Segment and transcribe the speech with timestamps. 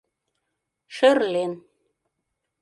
[0.95, 1.51] —Шӧрлен.